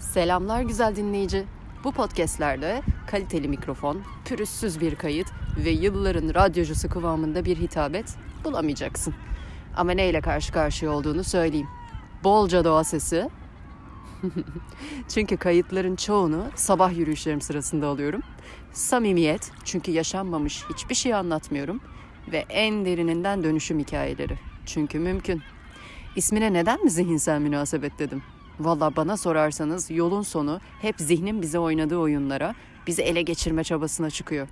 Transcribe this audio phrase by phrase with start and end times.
[0.00, 1.44] Selamlar güzel dinleyici.
[1.84, 5.26] Bu podcastlerde kaliteli mikrofon, pürüzsüz bir kayıt
[5.64, 9.14] ve yılların radyocusu kıvamında bir hitabet bulamayacaksın.
[9.76, 11.68] Ama neyle karşı karşıya olduğunu söyleyeyim.
[12.24, 13.30] Bolca doğa sesi.
[15.08, 18.22] çünkü kayıtların çoğunu sabah yürüyüşlerim sırasında alıyorum.
[18.72, 21.80] Samimiyet çünkü yaşanmamış hiçbir şey anlatmıyorum.
[22.32, 24.38] Ve en derininden dönüşüm hikayeleri.
[24.66, 25.42] Çünkü mümkün.
[26.16, 28.22] İsmine neden mi zihinsel münasebet dedim?
[28.60, 32.54] Valla bana sorarsanız yolun sonu hep zihnin bize oynadığı oyunlara,
[32.86, 34.48] bizi ele geçirme çabasına çıkıyor.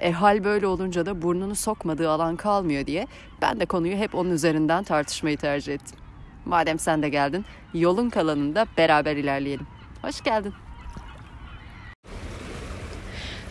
[0.00, 3.06] E hal böyle olunca da burnunu sokmadığı alan kalmıyor diye
[3.42, 5.98] ben de konuyu hep onun üzerinden tartışmayı tercih ettim.
[6.44, 9.66] Madem sen de geldin, yolun kalanında beraber ilerleyelim.
[10.02, 10.54] Hoş geldin.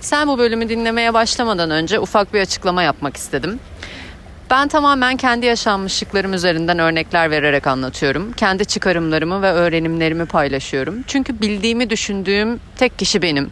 [0.02, 3.60] Sen bu bölümü dinlemeye başlamadan önce ufak bir açıklama yapmak istedim.
[4.50, 8.32] Ben tamamen kendi yaşanmışlıklarım üzerinden örnekler vererek anlatıyorum.
[8.32, 10.96] Kendi çıkarımlarımı ve öğrenimlerimi paylaşıyorum.
[11.08, 13.52] Çünkü bildiğimi düşündüğüm tek kişi benim.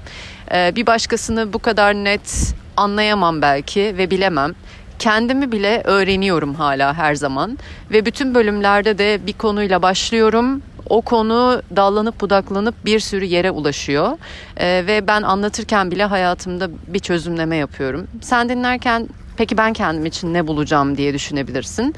[0.51, 4.53] Ee, bir başkasını bu kadar net anlayamam belki ve bilemem.
[4.99, 7.59] Kendimi bile öğreniyorum hala her zaman
[7.91, 10.61] ve bütün bölümlerde de bir konuyla başlıyorum.
[10.89, 14.17] O konu dallanıp budaklanıp bir sürü yere ulaşıyor
[14.57, 18.07] ee, ve ben anlatırken bile hayatımda bir çözümleme yapıyorum.
[18.21, 21.95] Sen dinlerken Peki ben kendim için ne bulacağım diye düşünebilirsin.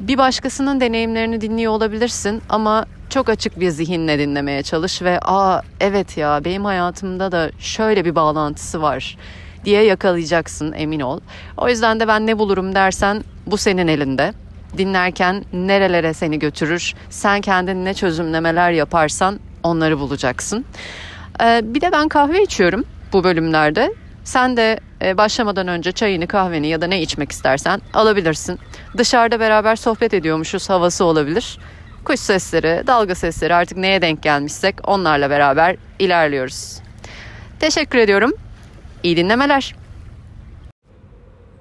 [0.00, 6.16] Bir başkasının deneyimlerini dinliyor olabilirsin ama çok açık bir zihinle dinlemeye çalış ve aa evet
[6.16, 9.16] ya benim hayatımda da şöyle bir bağlantısı var
[9.64, 11.20] diye yakalayacaksın emin ol.
[11.56, 14.32] O yüzden de ben ne bulurum dersen bu senin elinde.
[14.78, 20.64] Dinlerken nerelere seni götürür, sen kendin ne çözümlemeler yaparsan onları bulacaksın.
[21.42, 23.94] Ee, bir de ben kahve içiyorum bu bölümlerde.
[24.24, 28.58] Sen de e, başlamadan önce çayını, kahveni ya da ne içmek istersen alabilirsin.
[28.96, 31.58] Dışarıda beraber sohbet ediyormuşuz havası olabilir.
[32.04, 36.78] Kuş sesleri, dalga sesleri artık neye denk gelmişsek onlarla beraber ilerliyoruz.
[37.60, 38.32] Teşekkür ediyorum.
[39.02, 39.74] İyi dinlemeler.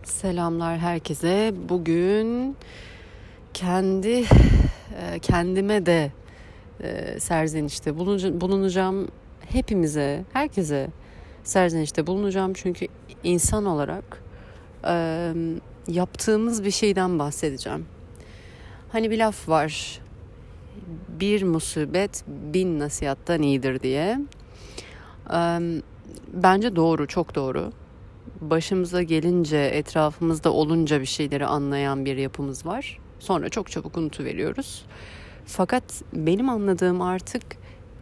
[0.04, 1.54] Selamlar herkese.
[1.70, 2.58] Bugün
[3.54, 6.12] kendi e, kendime de
[6.84, 7.98] e, serzenişte
[8.42, 9.08] bulunacağım.
[9.52, 10.88] Hepimize, herkese
[11.44, 12.54] serzenişte bulunacağım.
[12.54, 12.88] Çünkü
[13.24, 14.24] insan olarak
[14.88, 15.34] e,
[15.88, 17.86] yaptığımız bir şeyden bahsedeceğim.
[18.92, 20.00] Hani bir laf var.
[21.20, 24.20] Bir musibet bin nasihattan iyidir diye.
[25.34, 25.60] E,
[26.34, 27.72] bence doğru, çok doğru.
[28.42, 33.00] Başımıza gelince, etrafımızda olunca bir şeyleri anlayan bir yapımız var.
[33.20, 34.86] Sonra çok çabuk unutuveriyoruz.
[35.46, 35.84] Fakat
[36.14, 37.44] benim anladığım artık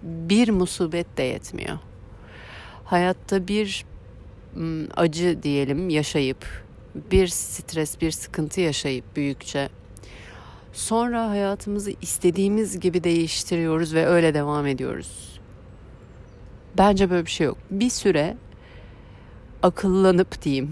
[0.03, 1.77] bir musibet de yetmiyor
[2.91, 3.85] hayatta bir
[4.95, 6.45] acı diyelim yaşayıp
[7.11, 9.69] bir stres, bir sıkıntı yaşayıp büyükçe
[10.73, 15.39] sonra hayatımızı istediğimiz gibi değiştiriyoruz ve öyle devam ediyoruz.
[16.77, 17.57] Bence böyle bir şey yok.
[17.71, 18.37] Bir süre
[19.63, 20.71] akıllanıp diyeyim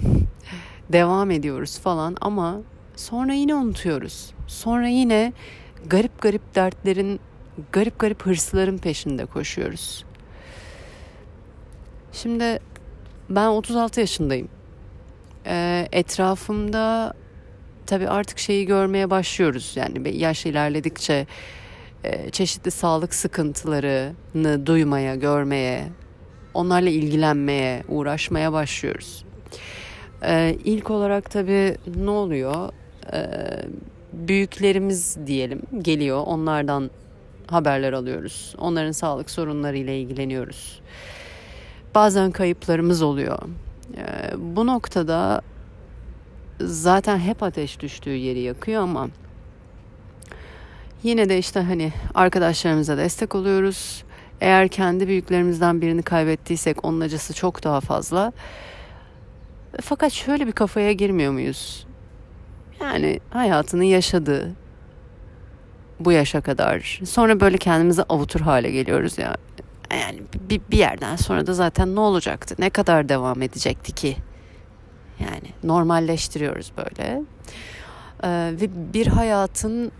[0.89, 2.61] devam ediyoruz falan ama
[2.95, 4.33] sonra yine unutuyoruz.
[4.47, 5.33] Sonra yine
[5.85, 7.19] garip garip dertlerin,
[7.71, 10.08] garip garip hırsların peşinde koşuyoruz.
[12.13, 12.59] Şimdi
[13.29, 14.49] ben 36 yaşındayım.
[15.45, 17.13] Ee, etrafımda
[17.85, 19.73] tabii artık şeyi görmeye başlıyoruz.
[19.75, 21.27] Yani yaş ilerledikçe
[22.03, 25.87] e, çeşitli sağlık sıkıntılarını duymaya, görmeye,
[26.53, 29.25] onlarla ilgilenmeye, uğraşmaya başlıyoruz.
[30.23, 32.69] Ee, ilk olarak tabii ne oluyor?
[33.13, 33.27] Ee,
[34.13, 36.23] büyüklerimiz diyelim geliyor.
[36.25, 36.91] Onlardan
[37.47, 38.55] haberler alıyoruz.
[38.57, 40.81] Onların sağlık sorunları ile ilgileniyoruz
[41.95, 43.39] bazen kayıplarımız oluyor.
[43.97, 45.41] Ee, bu noktada
[46.59, 49.09] zaten hep ateş düştüğü yeri yakıyor ama
[51.03, 54.03] yine de işte hani arkadaşlarımıza destek oluyoruz.
[54.41, 58.33] Eğer kendi büyüklerimizden birini kaybettiysek onun acısı çok daha fazla.
[59.81, 61.87] Fakat şöyle bir kafaya girmiyor muyuz?
[62.81, 64.51] Yani hayatını yaşadı
[65.99, 66.99] bu yaşa kadar.
[67.05, 69.35] Sonra böyle kendimizi avutur hale geliyoruz ya
[69.91, 72.55] yani bir, bir yerden sonra da zaten ne olacaktı?
[72.59, 74.17] Ne kadar devam edecekti ki?
[75.19, 77.21] Yani normalleştiriyoruz böyle.
[78.23, 79.91] Ee, ve bir hayatın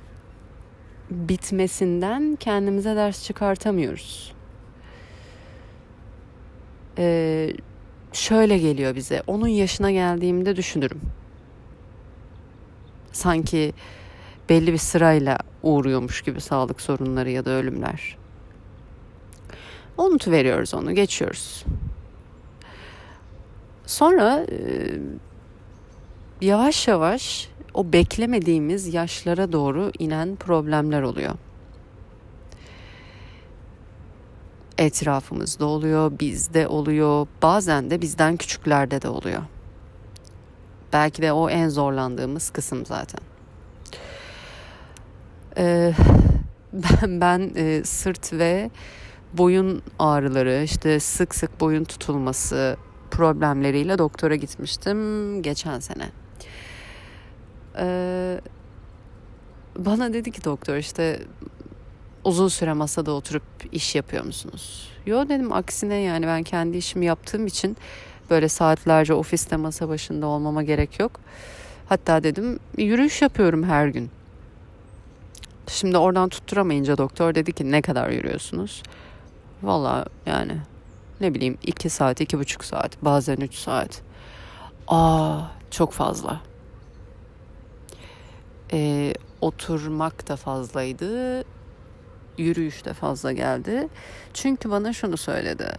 [1.10, 4.34] bitmesinden kendimize ders çıkartamıyoruz.
[6.98, 7.54] Ee,
[8.14, 9.24] şöyle geliyor bize.
[9.28, 11.02] Onun yaşına geldiğimde düşünürüm.
[13.12, 13.74] Sanki
[14.50, 18.19] belli bir sırayla uğruyormuş gibi sağlık sorunları ya da ölümler.
[20.00, 21.66] Unutu veriyoruz onu, geçiyoruz.
[23.86, 24.58] Sonra e,
[26.42, 31.36] yavaş yavaş o beklemediğimiz yaşlara doğru inen problemler oluyor.
[34.80, 39.42] etrafımızda oluyor, bizde oluyor, bazen de bizden küçüklerde de oluyor.
[40.94, 43.22] Belki de o en zorlandığımız kısım zaten.
[45.58, 45.94] Ee,
[46.74, 48.70] ben ben e, sırt ve
[49.34, 52.78] boyun ağrıları, işte sık sık boyun tutulması
[53.12, 56.10] problemleriyle doktora gitmiştim geçen sene.
[57.78, 58.42] Ee,
[59.78, 61.20] bana dedi ki doktor işte
[62.24, 64.90] uzun süre masada oturup iş yapıyor musunuz?
[65.06, 67.78] Yo dedim aksine yani ben kendi işimi yaptığım için
[68.30, 71.12] böyle saatlerce ofiste masa başında olmama gerek yok.
[71.90, 74.10] Hatta dedim yürüyüş yapıyorum her gün.
[75.68, 78.84] Şimdi oradan tutturamayınca doktor dedi ki ne kadar yürüyorsunuz?
[79.64, 80.58] Valla yani
[81.22, 84.02] ne bileyim iki saat, iki buçuk saat, bazen üç saat.
[84.88, 85.42] Aa
[85.72, 86.42] çok fazla.
[88.74, 91.44] Ee, oturmak da fazlaydı.
[92.38, 93.88] Yürüyüş de fazla geldi.
[94.34, 95.72] Çünkü bana şunu söyledi.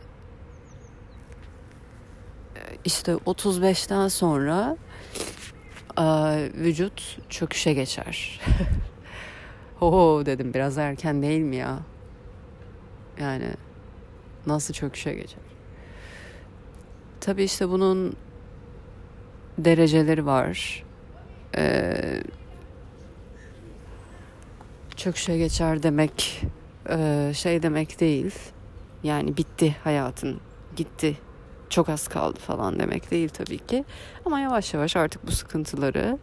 [2.85, 4.77] İşte 35'ten sonra
[6.55, 8.41] vücut çöküşe geçer.
[9.81, 11.79] Oo dedim biraz erken değil mi ya?
[13.21, 13.51] Yani
[14.47, 15.41] nasıl çöküşe geçer?
[17.21, 18.17] Tabii işte bunun
[19.59, 20.85] dereceleri var.
[21.57, 22.23] Ee,
[24.97, 26.43] çöküşe geçer demek
[26.91, 28.35] e, şey demek değil.
[29.03, 30.41] Yani bitti hayatın,
[30.77, 31.19] gitti,
[31.71, 33.85] çok az kaldı falan demek değil tabii ki.
[34.25, 36.19] Ama yavaş yavaş artık bu sıkıntıları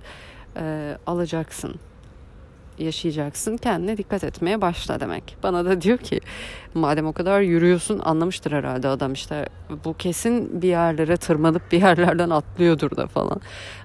[0.58, 1.76] e, alacaksın
[2.80, 3.58] yaşayacaksın.
[3.58, 5.38] Kendine dikkat etmeye başla demek.
[5.44, 6.20] Bana da diyor ki
[6.74, 9.50] madem o kadar yürüyorsun anlamıştır herhalde adam işte
[9.86, 13.42] bu kesin bir yerlere tırmanıp bir yerlerden atlıyordur da falan.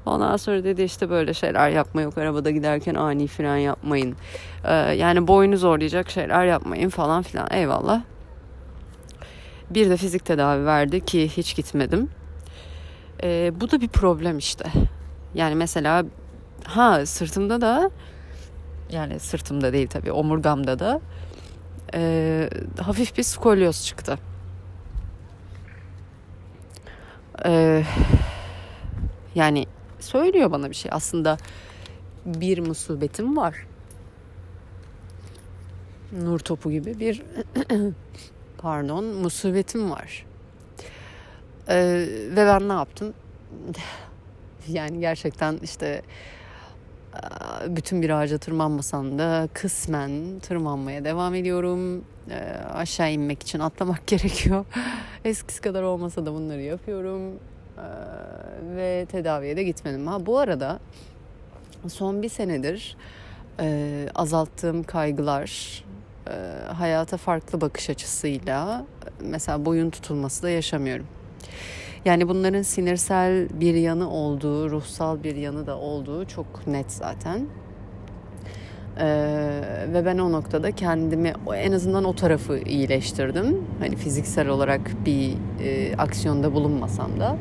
[0.07, 4.17] Ondan sonra dedi işte böyle şeyler yapma yok arabada giderken ani fren yapmayın.
[4.65, 8.03] Ee, yani boynu zorlayacak şeyler yapmayın falan filan eyvallah.
[9.71, 12.09] Bir de fizik tedavi verdi ki hiç gitmedim.
[13.23, 14.65] Ee, bu da bir problem işte.
[15.35, 16.05] Yani mesela
[16.65, 17.91] ha sırtımda da
[18.93, 21.01] yani sırtımda değil tabii omurgamda da
[21.95, 22.51] e,
[22.81, 24.19] hafif bir skolyoz çıktı.
[27.45, 27.83] E,
[29.35, 29.67] yani
[30.01, 30.91] söylüyor bana bir şey.
[30.95, 31.37] Aslında
[32.27, 33.67] bir musibetim var.
[36.13, 37.23] Nur topu gibi bir
[38.59, 40.27] pardon musibetim var.
[41.69, 43.15] Ee, ve ben ne yaptım?
[44.69, 46.03] yani gerçekten işte
[47.69, 52.05] bütün bir ağaca tırmanmasam da kısmen tırmanmaya devam ediyorum.
[52.31, 52.39] E,
[52.75, 54.65] aşağı inmek için atlamak gerekiyor.
[55.25, 57.33] Eskisi kadar olmasa da bunları yapıyorum.
[57.79, 57.87] E,
[58.77, 60.07] ve tedaviye de gitmedim.
[60.07, 60.79] Ha bu arada
[61.89, 62.97] son bir senedir
[63.61, 65.85] e, azalttığım kaygılar,
[66.29, 66.33] e,
[66.73, 68.85] hayata farklı bakış açısıyla
[69.21, 71.07] mesela boyun tutulması da yaşamıyorum.
[72.05, 77.41] Yani bunların sinirsel bir yanı olduğu, ruhsal bir yanı da olduğu çok net zaten.
[79.01, 79.05] Ee,
[79.93, 83.57] ve ben o noktada kendimi en azından o tarafı iyileştirdim.
[83.81, 85.35] Hani fiziksel olarak bir
[85.65, 87.37] e, aksiyonda bulunmasam da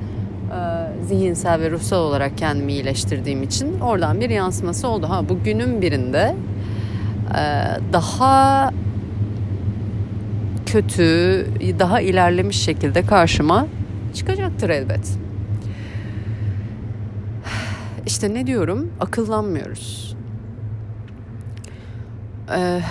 [0.52, 5.10] e, zihinsel ve ruhsal olarak kendimi iyileştirdiğim için oradan bir yansıması oldu.
[5.10, 6.36] Ha bu günün birinde
[7.30, 7.44] e,
[7.94, 8.72] daha
[10.66, 11.48] kötü,
[11.80, 13.68] daha ilerlemiş şekilde karşıma
[14.14, 15.18] çıkacaktır elbet.
[18.06, 18.94] İşte ne diyorum?
[19.00, 20.16] Akıllanmıyoruz.
[22.56, 22.82] Ee,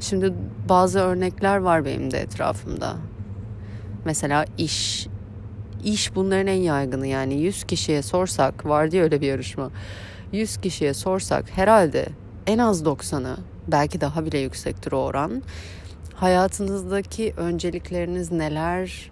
[0.00, 0.34] şimdi
[0.68, 2.96] bazı örnekler var benim de etrafımda.
[4.04, 5.06] Mesela iş.
[5.84, 9.70] İş bunların en yaygını yani 100 kişiye sorsak var diye öyle bir yarışma.
[10.32, 12.06] 100 kişiye sorsak herhalde
[12.46, 13.36] en az 90'ı
[13.68, 15.42] belki daha bile yüksektir o oran.
[16.14, 19.10] Hayatınızdaki öncelikleriniz neler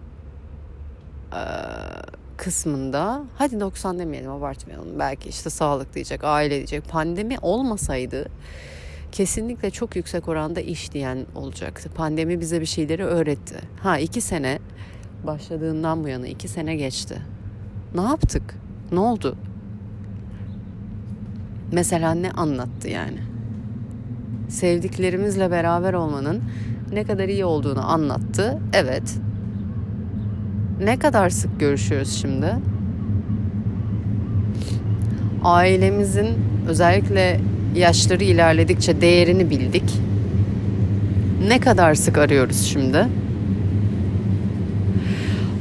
[2.37, 8.29] kısmında hadi 90 demeyelim abartmayalım belki işte sağlık diyecek aile diyecek pandemi olmasaydı
[9.13, 11.91] kesinlikle çok yüksek oranda iş diyen olacaktı.
[11.95, 13.57] Pandemi bize bir şeyleri öğretti.
[13.83, 14.59] Ha iki sene
[15.27, 17.23] başladığından bu yana iki sene geçti.
[17.95, 18.55] Ne yaptık?
[18.93, 19.37] Ne oldu?
[21.73, 23.19] Mesela ne anlattı yani?
[24.49, 26.43] Sevdiklerimizle beraber olmanın
[26.93, 28.59] ne kadar iyi olduğunu anlattı.
[28.73, 29.19] Evet
[30.81, 32.55] ne kadar sık görüşüyoruz şimdi?
[35.45, 36.29] Ailemizin
[36.69, 37.41] özellikle
[37.77, 40.01] yaşları ilerledikçe değerini bildik.
[41.49, 43.07] Ne kadar sık arıyoruz şimdi?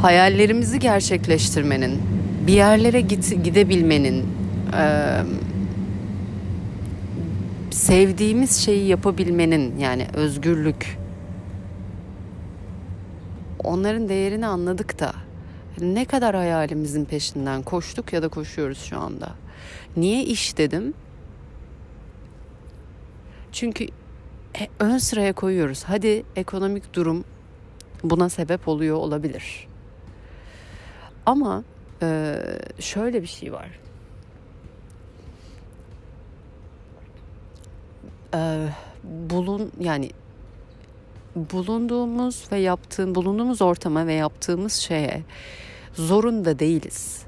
[0.02, 1.92] Hayallerimizi gerçekleştirmenin,
[2.48, 4.26] bir yerlere git, gidebilmenin,
[4.78, 4.86] e,
[7.72, 10.98] sevdiğimiz şeyi yapabilmenin yani özgürlük
[13.68, 15.14] onların değerini anladık da
[15.82, 19.36] ne kadar hayalimizin peşinden koştuk ya da koşuyoruz şu anda.
[19.98, 20.94] Niye iş dedim?
[23.52, 23.84] Çünkü
[24.60, 25.84] e, ön sıraya koyuyoruz.
[25.84, 27.24] Hadi ekonomik durum
[28.04, 29.68] buna sebep oluyor olabilir.
[31.26, 31.64] Ama
[32.02, 32.36] e,
[32.80, 33.80] şöyle bir şey var.
[38.34, 38.68] E,
[39.04, 40.10] bulun yani
[41.38, 45.24] bulunduğumuz ve yaptığım bulunduğumuz ortama ve yaptığımız şeye
[45.94, 47.22] zorunda değiliz.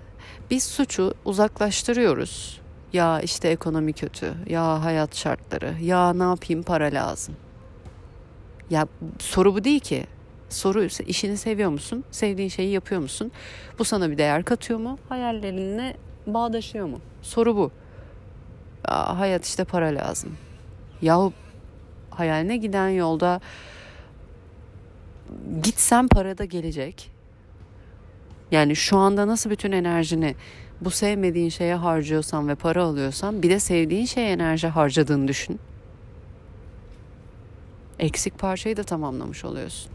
[0.52, 2.62] Biz suçu uzaklaştırıyoruz.
[2.94, 7.36] Ya işte ekonomi kötü, ya hayat şartları, ya ne yapayım para lazım.
[8.70, 8.88] Ya
[9.20, 10.06] soru bu değil ki.
[10.50, 12.04] Soru işini seviyor musun?
[12.12, 13.32] Sevdiğin şeyi yapıyor musun?
[13.80, 14.98] Bu sana bir değer katıyor mu?
[15.10, 15.98] Hayallerinle
[16.28, 17.00] bağdaşıyor mu?
[17.22, 17.72] Soru bu.
[18.88, 20.38] Ya, hayat işte para lazım.
[21.02, 21.34] Yahu
[22.10, 23.42] hayaline giden yolda
[25.64, 27.12] gitsen para da gelecek.
[28.52, 30.36] Yani şu anda nasıl bütün enerjini
[30.82, 35.60] bu sevmediğin şeye harcıyorsan ve para alıyorsan bir de sevdiğin şeye enerji harcadığını düşün.
[38.00, 39.92] Eksik parçayı da tamamlamış oluyorsun.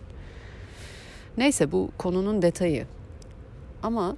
[1.39, 2.87] Neyse bu konunun detayı.
[3.83, 4.17] Ama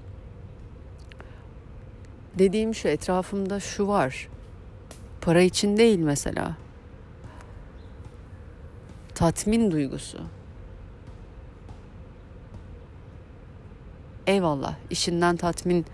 [2.39, 4.29] dediğim şu etrafımda şu var.
[5.21, 6.57] Para için değil mesela.
[9.15, 10.36] Tatmin duygusu.
[14.27, 15.87] Eyvallah işinden tatmin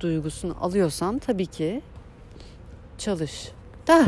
[0.00, 1.82] duygusunu alıyorsan tabii ki
[2.98, 3.48] çalış.
[3.86, 4.04] Da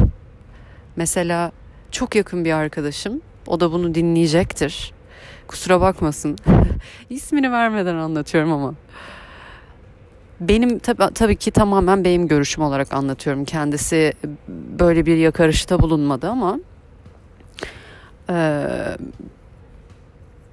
[0.97, 1.53] mesela
[1.91, 4.93] çok yakın bir arkadaşım o da bunu dinleyecektir.
[5.49, 6.39] Kusura bakmasın.
[7.11, 8.75] İsmini vermeden anlatıyorum ama.
[10.41, 13.45] Benim tabii, tabii ki tamamen benim görüşüm olarak anlatıyorum.
[13.45, 14.12] Kendisi
[14.79, 16.61] böyle bir yakarışta bulunmadı ama
[18.31, 18.67] e,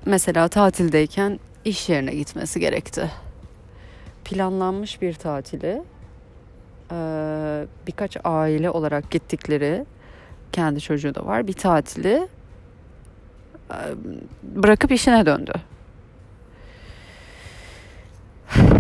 [0.06, 3.12] mesela tatildeyken iş yerine gitmesi gerekti.
[4.26, 5.84] Planlanmış bir tatili
[7.88, 9.86] birkaç aile olarak gittikleri
[10.52, 12.28] kendi çocuğu da var bir tatili
[14.44, 15.54] bırakıp işine döndü.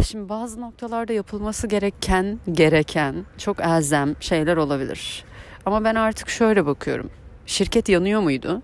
[0.06, 5.26] Şimdi bazı noktalarda yapılması gereken gereken çok elzem şeyler olabilir.
[5.66, 7.10] Ama ben artık şöyle bakıyorum.
[7.46, 8.62] Şirket yanıyor muydu?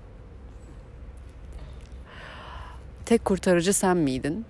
[3.06, 4.46] Tek kurtarıcı sen miydin?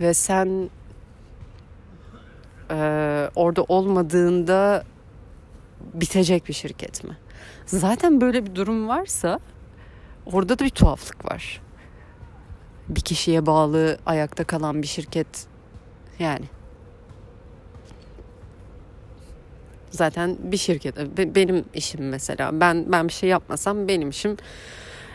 [0.00, 0.70] Ve sen
[2.70, 2.76] e,
[3.34, 4.84] orada olmadığında
[5.94, 7.16] bitecek bir şirket mi?
[7.66, 9.40] Zaten böyle bir durum varsa
[10.26, 11.62] orada da bir tuhaflık var.
[12.88, 15.46] Bir kişiye bağlı ayakta kalan bir şirket
[16.18, 16.44] yani.
[19.90, 24.36] Zaten bir şirket benim işim mesela ben ben bir şey yapmasam benim işim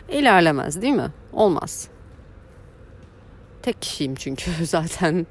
[0.10, 1.12] ilerlemez değil mi?
[1.34, 1.88] Olmaz.
[3.62, 5.28] Tek kişiyim çünkü zaten.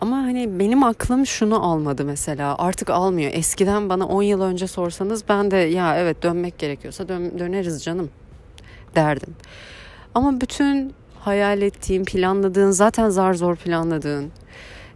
[0.00, 2.58] Ama hani benim aklım şunu almadı mesela.
[2.58, 3.30] Artık almıyor.
[3.34, 8.10] Eskiden bana 10 yıl önce sorsanız ben de ya evet dönmek gerekiyorsa dön, döneriz canım
[8.94, 9.36] derdim.
[10.14, 14.32] Ama bütün hayal ettiğim, planladığın, zaten zar zor planladığın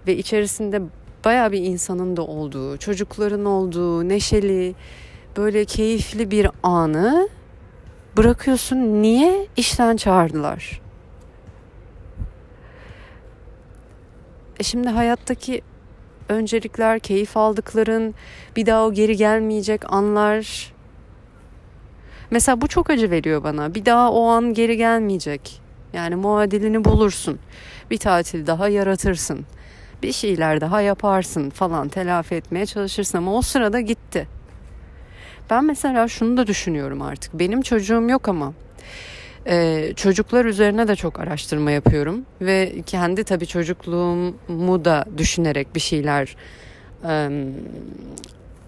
[0.07, 0.83] ve içerisinde
[1.25, 4.75] baya bir insanın da olduğu, çocukların olduğu, neşeli,
[5.39, 7.29] böyle keyifli bir anı
[8.17, 8.77] bırakıyorsun.
[8.77, 9.47] Niye?
[9.57, 10.81] işten çağırdılar.
[14.61, 15.63] E şimdi hayattaki
[16.29, 18.15] öncelikler, keyif aldıkların,
[18.57, 20.73] bir daha o geri gelmeyecek anlar.
[22.31, 23.75] Mesela bu çok acı veriyor bana.
[23.75, 25.61] Bir daha o an geri gelmeyecek.
[25.93, 27.39] Yani muadilini bulursun.
[27.91, 29.47] Bir tatil daha yaratırsın.
[30.03, 34.38] Bir şeyler daha yaparsın falan telafi etmeye çalışırsın ama o sırada gitti.
[35.51, 37.35] Ben mesela şunu da düşünüyorum artık.
[37.35, 38.53] Benim çocuğum yok ama
[39.47, 46.37] ee, çocuklar üzerine de çok araştırma yapıyorum ve kendi tabii çocukluğumu da düşünerek bir şeyler
[47.05, 47.31] e,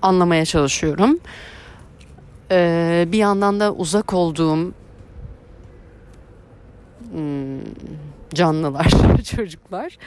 [0.02, 1.18] anlamaya çalışıyorum.
[2.50, 4.72] Ee, bir yandan da uzak olduğum
[7.12, 7.60] hmm,
[8.34, 8.90] canlılar,
[9.36, 9.98] çocuklar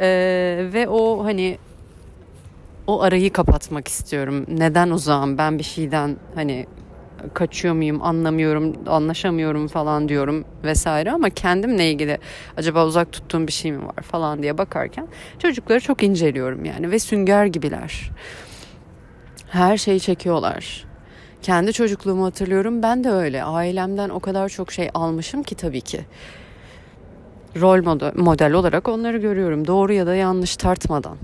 [0.00, 1.58] ee, ve o hani
[2.86, 4.46] o arayı kapatmak istiyorum.
[4.48, 5.38] Neden uzağım?
[5.38, 6.66] Ben bir şeyden hani
[7.34, 12.18] kaçıyor muyum anlamıyorum anlaşamıyorum falan diyorum vesaire ama kendimle ilgili
[12.56, 16.98] acaba uzak tuttuğum bir şey mi var falan diye bakarken çocukları çok inceliyorum yani ve
[16.98, 18.10] sünger gibiler.
[19.48, 20.84] Her şeyi çekiyorlar.
[21.42, 26.00] Kendi çocukluğumu hatırlıyorum ben de öyle ailemden o kadar çok şey almışım ki tabii ki.
[27.60, 27.82] Rol
[28.16, 31.16] model olarak onları görüyorum doğru ya da yanlış tartmadan.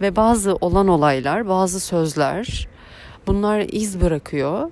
[0.00, 2.68] Ve bazı olan olaylar, bazı sözler
[3.26, 4.70] bunlar iz bırakıyor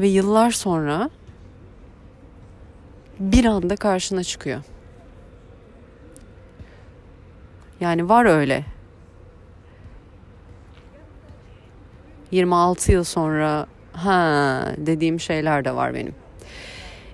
[0.00, 1.10] ve yıllar sonra
[3.20, 4.60] bir anda karşına çıkıyor.
[7.80, 8.64] Yani var öyle.
[12.30, 16.14] 26 yıl sonra ha dediğim şeyler de var benim.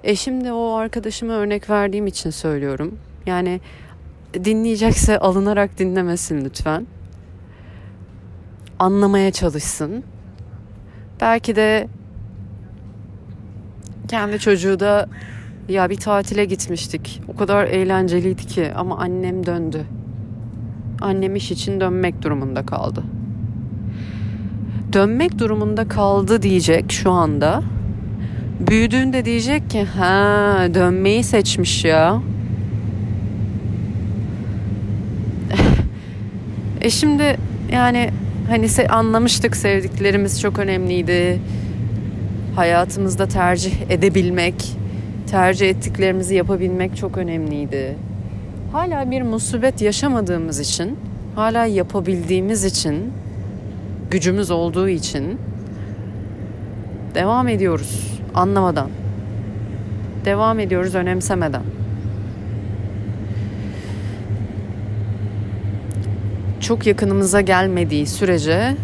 [0.04, 2.99] E şimdi o arkadaşıma örnek verdiğim için söylüyorum.
[3.26, 3.60] Yani
[4.34, 6.87] dinleyecekse alınarak dinlemesin lütfen.
[8.80, 10.04] Anlamaya çalışsın.
[11.20, 11.88] Belki de
[14.08, 15.08] kendi çocuğu da
[15.68, 17.22] ya bir tatile gitmiştik.
[17.28, 19.84] O kadar eğlenceliydi ki ama annem döndü.
[21.00, 23.02] Annem iş için dönmek durumunda kaldı.
[24.92, 27.62] Dönmek durumunda kaldı diyecek şu anda.
[28.60, 32.22] Büyüdüğünde diyecek ki ha dönmeyi seçmiş ya.
[36.80, 37.37] e şimdi
[37.72, 38.10] yani
[38.50, 41.40] hani se anlamıştık sevdiklerimiz çok önemliydi.
[42.57, 44.76] Hayatımızda tercih edebilmek,
[45.30, 47.97] tercih ettiklerimizi yapabilmek çok önemliydi.
[48.73, 50.99] Hala bir musibet yaşamadığımız için,
[51.35, 53.12] hala yapabildiğimiz için,
[54.11, 55.38] gücümüz olduğu için
[57.14, 58.90] devam ediyoruz anlamadan.
[60.25, 61.62] Devam ediyoruz önemsemeden.
[66.71, 68.77] Çok yakınımıza gelmediği sürece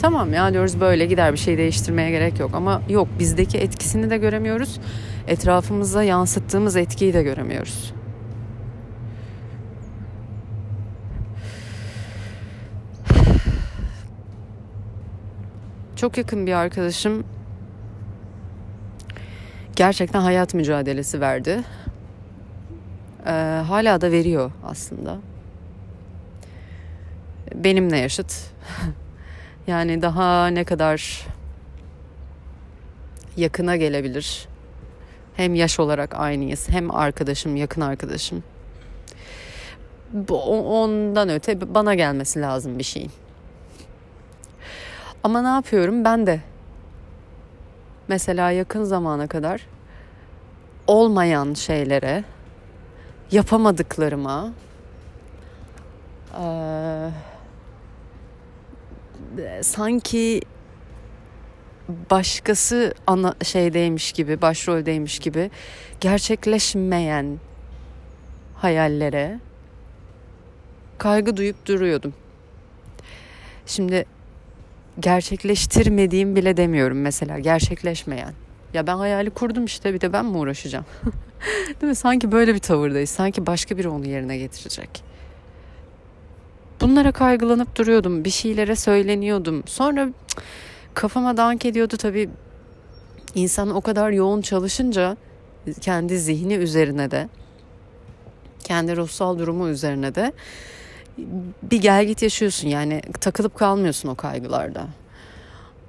[0.00, 4.18] tamam ya diyoruz böyle gider bir şey değiştirmeye gerek yok ama yok bizdeki etkisini de
[4.18, 4.80] göremiyoruz.
[5.26, 7.94] Etrafımıza yansıttığımız etkiyi de göremiyoruz.
[15.96, 17.24] Çok yakın bir arkadaşım
[19.76, 21.64] gerçekten hayat mücadelesi verdi.
[23.26, 23.30] Ee,
[23.68, 25.18] hala da veriyor aslında.
[27.58, 28.32] Benimle yaşıt.
[29.66, 31.26] yani daha ne kadar
[33.36, 34.48] yakına gelebilir.
[35.34, 38.44] Hem yaş olarak aynıyız, hem arkadaşım, yakın arkadaşım.
[40.30, 43.10] Ondan öte bana gelmesi lazım bir şeyin.
[45.22, 46.04] Ama ne yapıyorum?
[46.04, 46.40] Ben de
[48.08, 49.66] mesela yakın zamana kadar
[50.86, 52.24] olmayan şeylere,
[53.30, 54.52] yapamadıklarıma,
[56.40, 56.44] e,
[59.62, 60.40] sanki
[62.10, 65.50] başkası ana şeydeymiş gibi, başroldeymiş gibi
[66.00, 67.38] gerçekleşmeyen
[68.54, 69.40] hayallere
[70.98, 72.14] kaygı duyup duruyordum.
[73.66, 74.06] Şimdi
[75.00, 78.32] gerçekleştirmediğim bile demiyorum mesela gerçekleşmeyen.
[78.74, 80.84] Ya ben hayali kurdum işte bir de ben mi uğraşacağım?
[81.80, 81.94] Değil mi?
[81.94, 83.10] Sanki böyle bir tavırdayız.
[83.10, 85.07] Sanki başka biri onu yerine getirecek.
[86.80, 88.24] Bunlara kaygılanıp duruyordum.
[88.24, 89.62] Bir şeylere söyleniyordum.
[89.66, 90.08] Sonra
[90.94, 92.30] kafama dank ediyordu tabii.
[93.34, 95.16] İnsan o kadar yoğun çalışınca
[95.80, 97.28] kendi zihni üzerine de
[98.64, 100.32] kendi ruhsal durumu üzerine de
[101.62, 104.86] bir gel git yaşıyorsun yani takılıp kalmıyorsun o kaygılarda.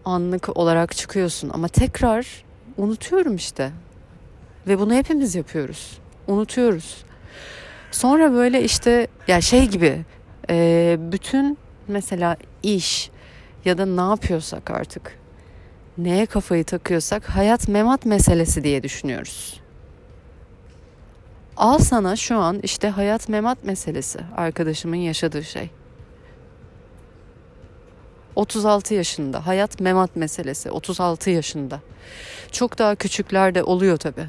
[0.06, 2.44] Anlık olarak çıkıyorsun ama tekrar
[2.78, 3.72] unutuyorum işte.
[4.68, 6.00] Ve bunu hepimiz yapıyoruz.
[6.28, 7.04] Unutuyoruz.
[7.92, 10.06] Sonra böyle işte ya şey gibi
[10.50, 11.58] e, bütün
[11.88, 13.12] mesela iş
[13.66, 15.20] ya da ne yapıyorsak artık
[15.98, 19.60] neye kafayı takıyorsak hayat memat meselesi diye düşünüyoruz.
[21.58, 25.70] Al sana şu an işte hayat memat meselesi arkadaşımın yaşadığı şey.
[28.36, 31.80] 36 yaşında hayat memat meselesi 36 yaşında.
[32.52, 34.26] Çok daha küçükler de oluyor tabi.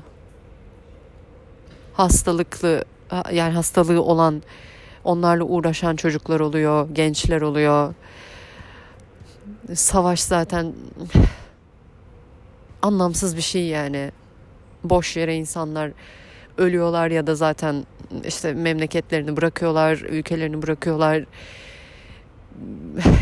[1.92, 2.84] Hastalıklı
[3.32, 4.42] yani hastalığı olan
[5.04, 7.94] onlarla uğraşan çocuklar oluyor, gençler oluyor.
[9.74, 10.72] Savaş zaten
[12.82, 14.10] anlamsız bir şey yani.
[14.84, 15.92] Boş yere insanlar
[16.58, 17.86] ölüyorlar ya da zaten
[18.24, 21.24] işte memleketlerini bırakıyorlar, ülkelerini bırakıyorlar.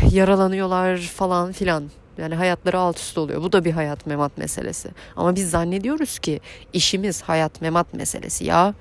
[0.11, 1.83] Yaralanıyorlar falan filan.
[2.17, 3.41] Yani hayatları alt üst oluyor.
[3.41, 4.89] Bu da bir hayat memat meselesi.
[5.15, 6.39] Ama biz zannediyoruz ki
[6.73, 8.73] işimiz hayat memat meselesi ya.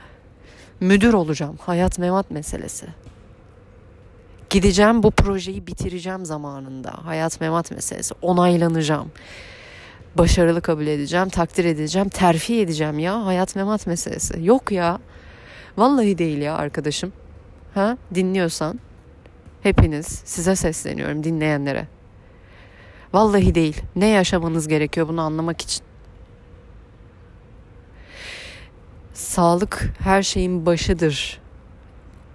[0.80, 1.56] Müdür olacağım.
[1.60, 2.86] Hayat memat meselesi.
[4.50, 6.90] Gideceğim bu projeyi bitireceğim zamanında.
[7.04, 8.14] Hayat memat meselesi.
[8.22, 9.10] Onaylanacağım
[10.18, 13.26] başarılı kabul edeceğim, takdir edeceğim, terfi edeceğim ya.
[13.26, 14.44] Hayat memat meselesi.
[14.44, 14.98] Yok ya.
[15.76, 17.12] Vallahi değil ya arkadaşım.
[17.74, 17.96] Ha?
[18.14, 18.80] Dinliyorsan
[19.62, 21.86] hepiniz size sesleniyorum dinleyenlere.
[23.12, 23.82] Vallahi değil.
[23.96, 25.87] Ne yaşamanız gerekiyor bunu anlamak için.
[29.18, 31.40] Sağlık her şeyin başıdır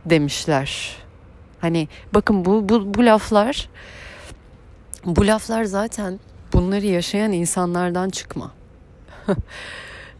[0.06, 0.98] demişler.
[1.62, 3.70] Hani bakın bu bu bu laflar
[5.06, 6.20] bu laflar zaten
[6.54, 8.52] bunları yaşayan insanlardan çıkma.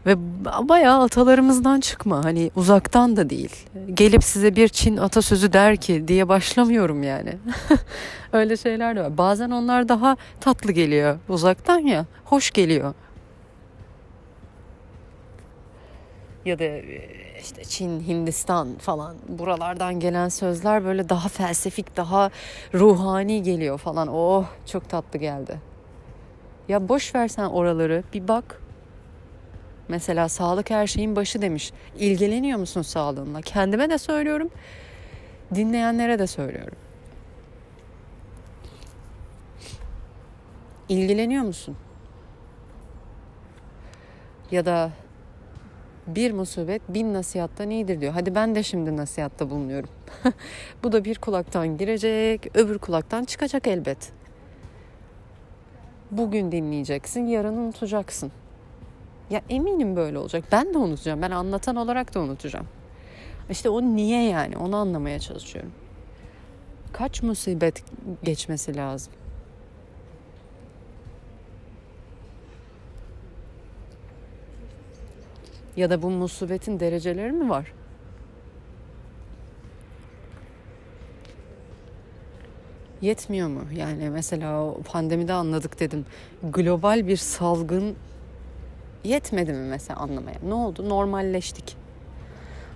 [0.06, 0.16] Ve
[0.68, 3.66] bayağı atalarımızdan çıkma hani uzaktan da değil.
[3.94, 7.38] Gelip size bir Çin atasözü der ki diye başlamıyorum yani.
[8.32, 9.18] Öyle şeyler de var.
[9.18, 12.06] Bazen onlar daha tatlı geliyor uzaktan ya.
[12.24, 12.94] Hoş geliyor.
[16.44, 17.08] Ya da e,
[17.40, 22.30] işte Çin, Hindistan falan buralardan gelen sözler böyle daha felsefik, daha
[22.74, 24.08] ruhani geliyor falan.
[24.08, 25.60] Oh çok tatlı geldi.
[26.68, 28.60] Ya boş versen oraları bir bak
[29.88, 31.72] Mesela sağlık her şeyin başı demiş.
[31.98, 33.40] İlgileniyor musun sağlığınla?
[33.40, 34.50] Kendime de söylüyorum.
[35.54, 36.76] Dinleyenlere de söylüyorum.
[40.88, 41.76] İlgileniyor musun?
[44.50, 44.90] Ya da
[46.06, 48.12] bir musibet bin nasihattan iyidir diyor.
[48.12, 49.90] Hadi ben de şimdi nasihatta bulunuyorum.
[50.82, 54.12] Bu da bir kulaktan girecek, öbür kulaktan çıkacak elbet.
[56.10, 58.32] Bugün dinleyeceksin, yarın unutacaksın.
[59.30, 60.44] Ya eminim böyle olacak.
[60.52, 61.22] Ben de unutacağım.
[61.22, 62.66] Ben anlatan olarak da unutacağım.
[63.50, 65.72] İşte o niye yani onu anlamaya çalışıyorum.
[66.92, 67.84] Kaç musibet
[68.22, 69.12] geçmesi lazım?
[75.76, 77.72] Ya da bu musibetin dereceleri mi var?
[83.00, 83.60] Yetmiyor mu?
[83.74, 86.06] Yani mesela o pandemide anladık dedim.
[86.42, 87.96] Global bir salgın
[89.04, 90.36] Yetmedi mi mesela anlamaya?
[90.46, 90.88] Ne oldu?
[90.88, 91.76] Normalleştik.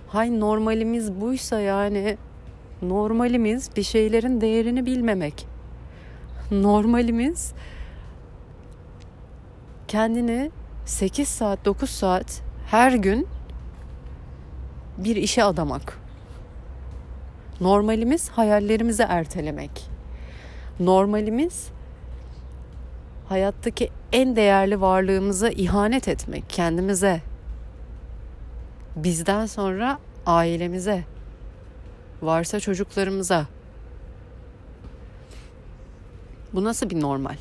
[0.07, 2.17] Hay normalimiz buysa yani
[2.81, 5.47] normalimiz bir şeylerin değerini bilmemek.
[6.51, 7.53] Normalimiz
[9.87, 10.51] kendini
[10.85, 13.27] 8 saat 9 saat her gün
[14.97, 15.99] bir işe adamak.
[17.61, 19.89] Normalimiz hayallerimizi ertelemek.
[20.79, 21.69] Normalimiz
[23.29, 27.21] hayattaki en değerli varlığımıza ihanet etmek kendimize.
[28.95, 31.03] Bizden sonra ailemize,
[32.21, 33.45] varsa çocuklarımıza.
[36.53, 37.35] Bu nasıl bir normal?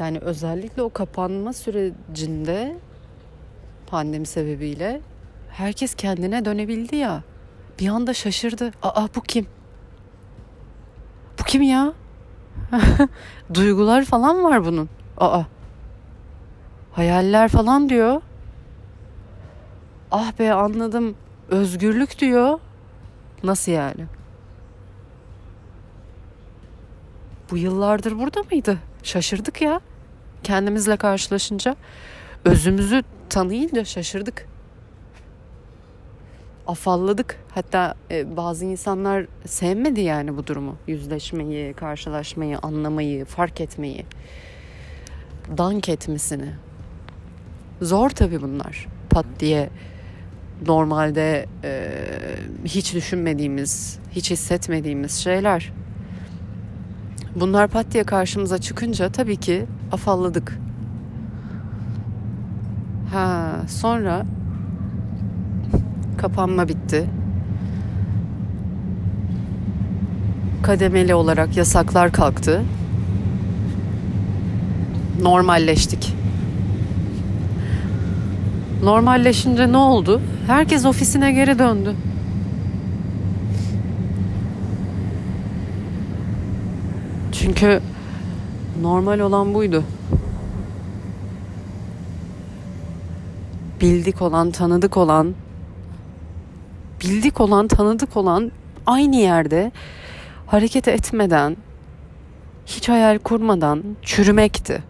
[0.00, 2.76] Yani özellikle o kapanma sürecinde
[3.86, 5.00] pandemi sebebiyle
[5.50, 7.22] herkes kendine dönebildi ya.
[7.80, 8.70] Bir anda şaşırdı.
[8.82, 9.46] Aa bu kim?
[11.38, 11.92] Bu kim ya?
[13.54, 14.88] Duygular falan var bunun.
[15.18, 15.42] Aa.
[16.92, 18.22] Hayaller falan diyor.
[20.10, 21.16] Ah be anladım.
[21.48, 22.58] Özgürlük diyor.
[23.42, 24.06] Nasıl yani?
[27.50, 28.78] Bu yıllardır burada mıydı?
[29.02, 29.80] Şaşırdık ya.
[30.42, 31.76] Kendimizle karşılaşınca
[32.44, 34.46] özümüzü tanıyınca şaşırdık
[36.70, 37.36] afalladık.
[37.54, 40.76] Hatta e, bazı insanlar sevmedi yani bu durumu.
[40.86, 44.06] Yüzleşmeyi, karşılaşmayı, anlamayı, fark etmeyi.
[45.58, 46.48] Dank etmesini.
[47.82, 48.86] Zor tabii bunlar.
[49.10, 49.70] Pat diye
[50.66, 51.90] normalde e,
[52.64, 55.72] hiç düşünmediğimiz, hiç hissetmediğimiz şeyler.
[57.36, 60.58] Bunlar pat diye karşımıza çıkınca tabii ki afalladık.
[63.12, 64.26] Ha, sonra
[66.18, 67.06] kapanma bitti.
[70.62, 72.62] Kademeli olarak yasaklar kalktı.
[75.22, 76.14] Normalleştik.
[78.82, 80.20] Normalleşince ne oldu?
[80.46, 81.94] Herkes ofisine geri döndü.
[87.50, 87.80] Çünkü
[88.80, 89.84] normal olan buydu.
[93.80, 95.34] Bildik olan, tanıdık olan
[97.02, 98.52] bildik olan, tanıdık olan
[98.86, 99.72] aynı yerde
[100.46, 101.56] hareket etmeden,
[102.66, 104.82] hiç hayal kurmadan çürümekti.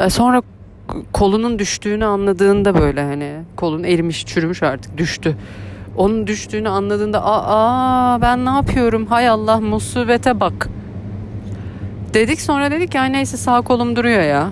[0.00, 0.42] E, sonra
[1.12, 5.36] kolunun düştüğünü anladığında böyle hani kolun erimiş, çürümüş artık düştü.
[5.96, 10.68] Onun düştüğünü anladığında aa ben ne yapıyorum hay Allah musibete bak.
[12.14, 14.50] Dedik sonra dedik ya neyse sağ kolum duruyor ya.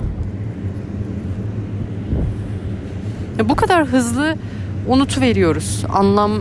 [3.48, 4.37] bu kadar hızlı
[4.88, 6.33] unutuveriyoruz anlam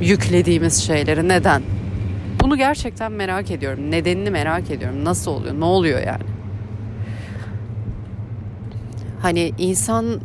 [0.00, 1.28] yüklediğimiz şeyleri.
[1.28, 1.62] Neden?
[2.40, 3.90] Bunu gerçekten merak ediyorum.
[3.90, 5.04] Nedenini merak ediyorum.
[5.04, 5.60] Nasıl oluyor?
[5.60, 6.24] Ne oluyor yani?
[9.22, 10.20] Hani insan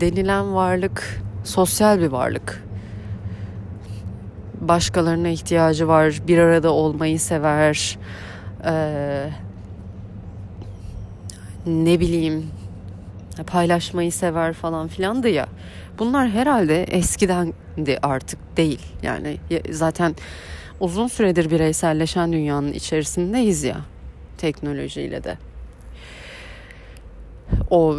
[0.00, 2.63] denilen varlık sosyal bir varlık.
[4.68, 6.20] Başkalarına ihtiyacı var.
[6.28, 7.98] Bir arada olmayı sever.
[8.64, 9.30] Ee,
[11.66, 12.50] ne bileyim
[13.46, 15.46] paylaşmayı sever falan filandı ya.
[15.98, 18.80] Bunlar herhalde eskidendi artık değil.
[19.02, 19.36] Yani
[19.70, 20.14] zaten
[20.80, 23.76] uzun süredir bireyselleşen dünyanın içerisindeyiz ya
[24.38, 25.38] teknolojiyle de.
[27.70, 27.96] O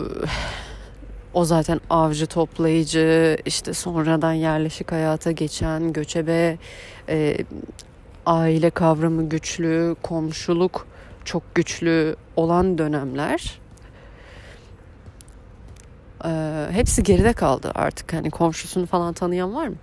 [1.36, 6.58] o zaten avcı toplayıcı işte sonradan yerleşik hayata geçen göçebe
[7.10, 7.38] e,
[8.26, 10.88] aile kavramı güçlü komşuluk
[11.26, 13.60] çok güçlü olan dönemler
[16.26, 16.30] e,
[16.72, 19.76] hepsi geride kaldı artık hani komşusunu falan tanıyan var mı?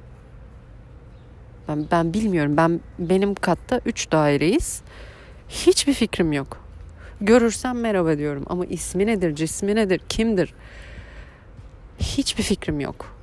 [1.68, 2.56] Ben, ben bilmiyorum.
[2.56, 4.82] Ben benim katta 3 daireyiz.
[5.48, 6.58] Hiçbir fikrim yok.
[7.20, 10.54] Görürsem merhaba diyorum ama ismi nedir, cismi nedir, kimdir?
[12.02, 13.16] Hiçbir fikrim yok.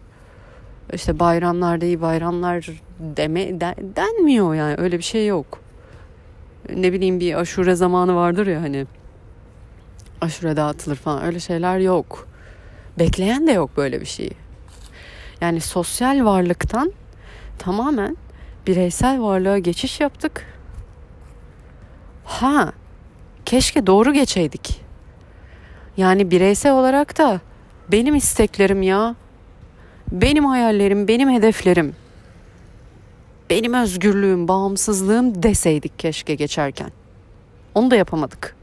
[0.94, 5.60] İşte bayramlarda iyi bayramlar deme den, denmiyor yani öyle bir şey yok.
[6.76, 8.86] Ne bileyim bir aşure zamanı vardır ya hani
[10.22, 12.28] aşure dağıtılır falan öyle şeyler yok.
[13.00, 14.32] Bekleyen de yok böyle bir şeyi.
[15.42, 16.92] Yani sosyal varlıktan
[17.58, 18.18] tamamen
[18.68, 20.46] bireysel varlığa geçiş yaptık.
[22.26, 22.74] Ha,
[23.46, 24.82] keşke doğru geçeydik.
[25.98, 27.42] Yani bireysel olarak da
[27.92, 29.16] benim isteklerim ya.
[30.12, 31.96] Benim hayallerim, benim hedeflerim.
[33.50, 36.92] Benim özgürlüğüm, bağımsızlığım deseydik keşke geçerken.
[37.76, 38.56] Onu da yapamadık.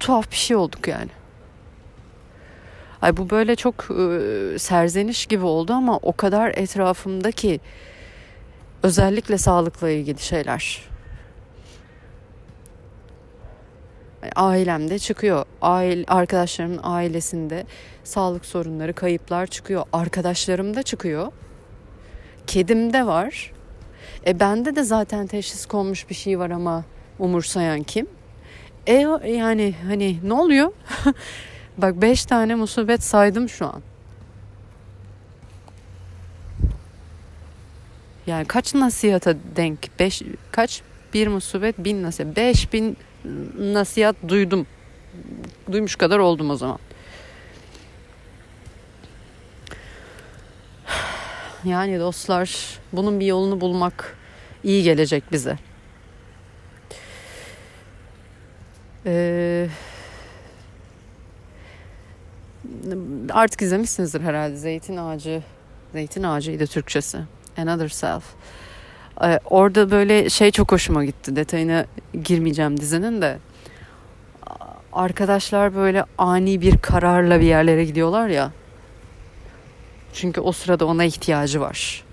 [0.00, 1.10] Tuhaf bir şey olduk yani.
[3.02, 7.60] Ay bu böyle çok e, serzeniş gibi oldu ama o kadar etrafımdaki
[8.82, 10.88] özellikle sağlıkla ilgili şeyler.
[14.36, 15.44] Ailemde çıkıyor.
[15.62, 17.66] Aile, arkadaşlarımın ailesinde
[18.04, 19.84] sağlık sorunları, kayıplar çıkıyor.
[19.92, 21.32] Arkadaşlarımda çıkıyor.
[22.46, 23.52] Kedimde var.
[24.26, 26.84] E bende de zaten teşhis konmuş bir şey var ama
[27.18, 28.06] umursayan kim?
[28.86, 28.92] E
[29.26, 30.72] yani hani ne oluyor?
[31.78, 33.82] Bak beş tane musibet saydım şu an.
[38.26, 39.98] Yani kaç nasihata denk?
[39.98, 40.82] Beş, kaç?
[41.14, 42.36] Bir musibet bin nasihat.
[42.36, 42.96] Beş bin
[43.58, 44.66] nasihat duydum.
[45.72, 46.78] Duymuş kadar oldum o zaman.
[51.64, 54.16] Yani dostlar bunun bir yolunu bulmak
[54.64, 55.58] iyi gelecek bize.
[59.06, 59.68] Ee,
[63.30, 65.42] artık izlemişsinizdir herhalde Zeytin Ağacı.
[65.92, 67.18] Zeytin Ağacı'ydı Türkçesi.
[67.56, 68.24] Another Self.
[69.22, 71.36] Ee, orada böyle şey çok hoşuma gitti.
[71.36, 71.86] Detayına
[72.24, 73.38] girmeyeceğim dizinin de.
[74.92, 78.52] Arkadaşlar böyle ani bir kararla bir yerlere gidiyorlar ya.
[80.12, 82.04] Çünkü o sırada ona ihtiyacı var.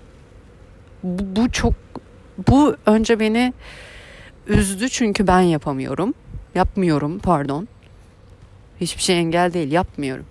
[1.02, 1.74] Bu, bu çok
[2.48, 3.52] bu önce beni
[4.46, 6.14] üzdü çünkü ben yapamıyorum.
[6.54, 7.68] Yapmıyorum pardon.
[8.80, 10.24] Hiçbir şey engel değil yapmıyorum.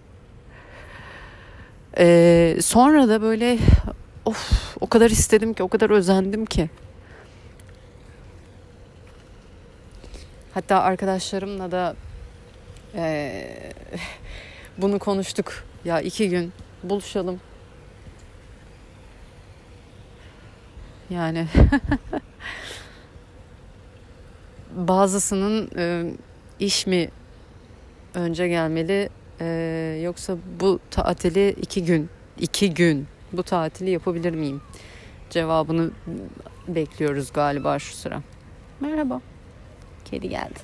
[1.98, 3.58] Ee, sonra da böyle
[4.26, 6.70] of o kadar istedim ki o kadar özendim ki.
[10.54, 11.96] Hatta arkadaşlarımla da
[12.96, 13.44] e,
[14.78, 15.64] bunu konuştuk.
[15.86, 17.40] Ya iki gün buluşalım.
[21.10, 21.48] Yani
[24.76, 26.14] bazısının e,
[26.60, 27.10] iş mi
[28.14, 29.10] önce gelmeli
[29.42, 29.46] e,
[30.04, 32.10] yoksa bu tatili iki gün
[32.40, 34.62] iki gün bu tatili yapabilir miyim?
[35.30, 35.92] Cevabını
[36.68, 38.22] bekliyoruz galiba şu sıra.
[38.80, 39.22] Merhaba.
[40.06, 40.60] Kedi geldi.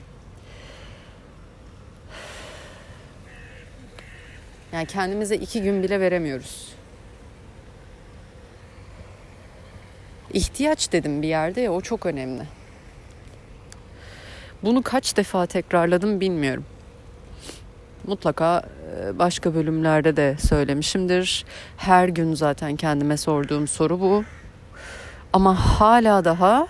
[4.74, 6.74] Yani kendimize iki gün bile veremiyoruz.
[10.34, 12.44] İhtiyaç dedim bir yerde ya o çok önemli.
[14.64, 16.66] Bunu kaç defa tekrarladım bilmiyorum.
[18.08, 18.62] Mutlaka
[19.00, 21.46] e, başka bölümlerde de söylemişimdir.
[21.78, 24.24] Her gün zaten kendime sorduğum soru bu.
[25.34, 26.68] Ama hala daha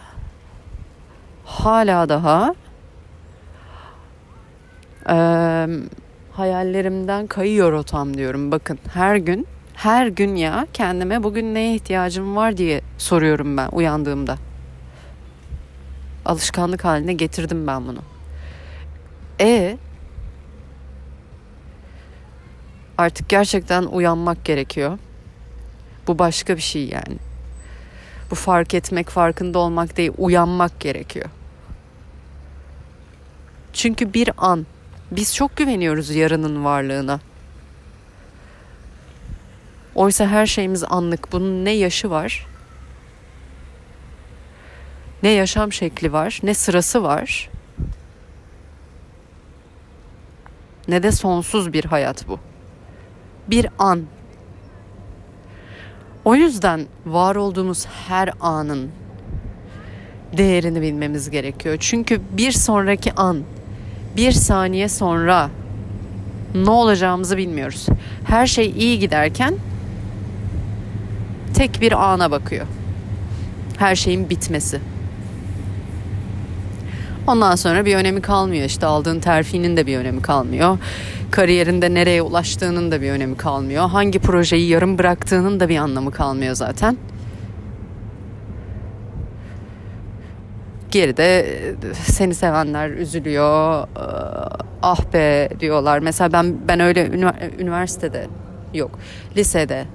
[1.46, 2.56] hala daha
[5.10, 5.16] e,
[6.32, 8.52] hayallerimden kayıyor rotam diyorum.
[8.52, 14.38] Bakın her gün her gün ya kendime bugün neye ihtiyacım var diye soruyorum ben uyandığımda.
[16.26, 18.00] Alışkanlık haline getirdim ben bunu.
[19.40, 19.78] E
[22.98, 24.98] artık gerçekten uyanmak gerekiyor.
[26.08, 27.18] Bu başka bir şey yani.
[28.32, 31.30] Bu fark etmek, farkında olmak değil, uyanmak gerekiyor.
[33.74, 34.66] Çünkü bir an
[35.12, 37.20] biz çok güveniyoruz yarının varlığına.
[39.96, 41.32] Oysa her şeyimiz anlık.
[41.32, 42.48] Bunun ne yaşı var,
[45.24, 47.50] ne yaşam şekli var, ne sırası var,
[50.88, 52.40] ne de sonsuz bir hayat bu.
[53.48, 54.04] Bir an.
[56.26, 58.90] O yüzden var olduğumuz her anın
[60.38, 61.78] değerini bilmemiz gerekiyor.
[61.80, 63.44] Çünkü bir sonraki an,
[64.18, 65.50] bir saniye sonra
[66.56, 67.86] ne olacağımızı bilmiyoruz.
[68.24, 69.56] Her şey iyi giderken
[71.54, 72.68] tek bir ana bakıyor.
[73.78, 74.80] Her şeyin bitmesi.
[77.28, 78.66] Ondan sonra bir önemi kalmıyor.
[78.66, 80.78] İşte aldığın terfinin de bir önemi kalmıyor.
[81.32, 83.90] Kariyerinde nereye ulaştığının da bir önemi kalmıyor.
[83.90, 86.98] Hangi projeyi yarım bıraktığının da bir anlamı kalmıyor zaten.
[90.92, 91.46] Geride
[91.94, 93.88] seni sevenler üzülüyor.
[94.84, 96.00] Ah be diyorlar.
[96.00, 97.10] Mesela ben ben öyle
[97.60, 98.28] üniversitede
[98.74, 99.00] yok.
[99.38, 99.86] Lisede.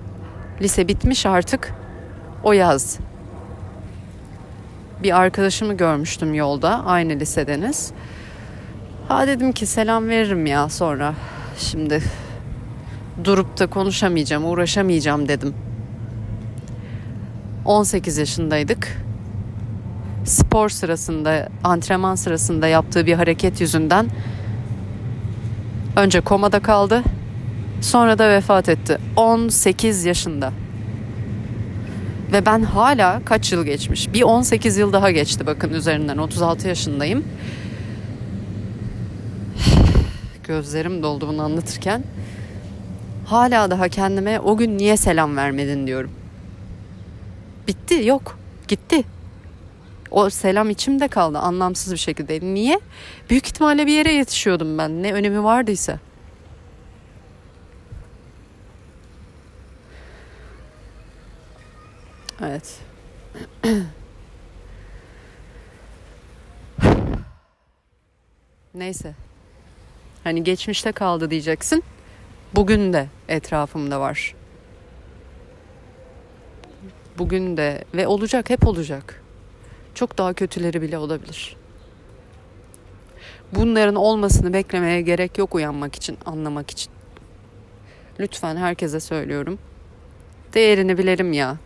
[0.61, 1.73] Lise bitmiş artık.
[2.45, 2.99] O yaz
[5.07, 6.85] bir arkadaşımı görmüştüm yolda.
[6.85, 7.92] Aynı lisedeniz.
[9.09, 11.14] Ha dedim ki selam veririm ya sonra.
[11.59, 12.03] Şimdi
[13.25, 15.55] durup da konuşamayacağım, uğraşamayacağım dedim.
[17.64, 19.03] 18 yaşındaydık.
[20.25, 24.07] Spor sırasında, antrenman sırasında yaptığı bir hareket yüzünden
[25.97, 27.03] önce komada kaldı.
[27.81, 28.99] Sonra da vefat etti.
[29.16, 30.53] 18 yaşında.
[32.37, 34.12] Ve ben hala kaç yıl geçmiş?
[34.12, 36.18] Bir 18 yıl daha geçti bakın üzerinden.
[36.18, 37.25] 36 yaşındayım.
[40.44, 42.05] Gözlerim doldu bunu anlatırken.
[43.27, 46.11] Hala daha kendime o gün niye selam vermedin diyorum.
[47.68, 48.38] Bitti yok.
[48.68, 49.05] Gitti.
[50.11, 52.40] O selam içimde kaldı anlamsız bir şekilde.
[52.40, 52.81] Niye?
[53.31, 55.03] Büyük ihtimalle bir yere yetişiyordum ben.
[55.03, 55.99] Ne önemi vardıysa.
[62.42, 62.81] Evet.
[68.75, 69.14] Neyse.
[70.25, 71.85] Hani geçmişte kaldı diyeceksin.
[72.55, 74.35] Bugün de etrafımda var.
[77.18, 79.22] Bugün de ve olacak hep olacak.
[79.94, 81.57] Çok daha kötüleri bile olabilir.
[83.53, 86.92] Bunların olmasını beklemeye gerek yok uyanmak için, anlamak için.
[88.20, 89.59] Lütfen herkese söylüyorum.
[90.55, 91.57] Değerini bilelim ya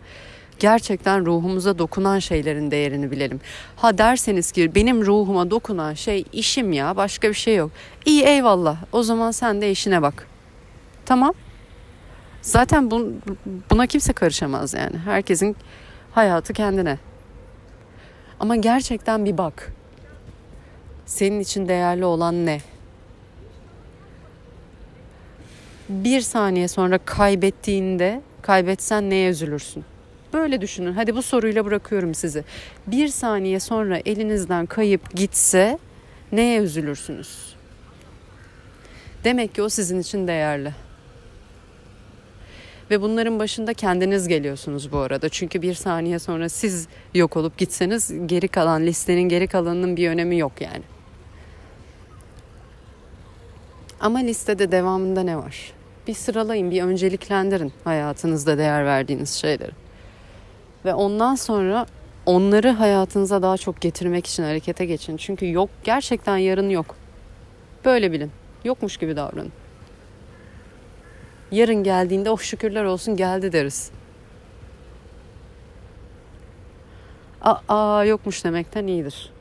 [0.61, 3.39] gerçekten ruhumuza dokunan şeylerin değerini bilelim.
[3.75, 7.71] Ha derseniz ki benim ruhuma dokunan şey işim ya başka bir şey yok.
[8.05, 10.27] İyi eyvallah o zaman sen de işine bak.
[11.05, 11.33] Tamam.
[12.41, 12.91] Zaten
[13.71, 14.97] buna kimse karışamaz yani.
[14.97, 15.55] Herkesin
[16.11, 16.97] hayatı kendine.
[18.39, 19.73] Ama gerçekten bir bak.
[21.05, 22.61] Senin için değerli olan ne?
[25.89, 29.90] Bir saniye sonra kaybettiğinde kaybetsen neye üzülürsün?
[30.33, 30.93] Böyle düşünün.
[30.93, 32.43] Hadi bu soruyla bırakıyorum sizi.
[32.87, 35.79] Bir saniye sonra elinizden kayıp gitse
[36.31, 37.55] neye üzülürsünüz?
[39.23, 40.73] Demek ki o sizin için değerli.
[42.91, 45.29] Ve bunların başında kendiniz geliyorsunuz bu arada.
[45.29, 50.37] Çünkü bir saniye sonra siz yok olup gitseniz geri kalan listenin geri kalanının bir önemi
[50.37, 50.83] yok yani.
[53.99, 55.73] Ama listede devamında ne var?
[56.07, 59.71] Bir sıralayın, bir önceliklendirin hayatınızda değer verdiğiniz şeyleri.
[60.85, 61.85] Ve ondan sonra
[62.25, 65.17] onları hayatınıza daha çok getirmek için harekete geçin.
[65.17, 66.95] Çünkü yok gerçekten yarın yok.
[67.85, 68.31] Böyle bilin.
[68.63, 69.51] Yokmuş gibi davranın.
[71.51, 73.91] Yarın geldiğinde oh şükürler olsun geldi deriz.
[77.41, 79.31] Aa yokmuş demekten iyidir.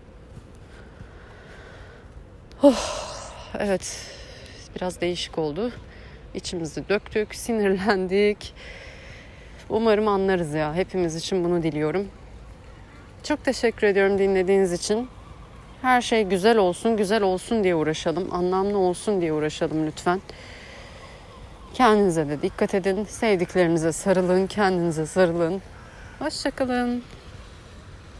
[2.63, 3.01] Oh,
[3.59, 4.07] evet
[4.77, 5.71] biraz değişik oldu.
[6.35, 8.55] İçimizi döktük, sinirlendik.
[9.71, 10.75] Umarım anlarız ya.
[10.75, 12.09] Hepimiz için bunu diliyorum.
[13.23, 15.09] Çok teşekkür ediyorum dinlediğiniz için.
[15.83, 18.35] Her şey güzel olsun, güzel olsun diye uğraşalım.
[18.35, 20.21] Anlamlı olsun diye uğraşalım lütfen.
[21.75, 23.05] Kendinize de dikkat edin.
[23.05, 25.63] Sevdiklerinize sarılın, kendinize sarılın.
[26.19, 27.03] Hoşçakalın.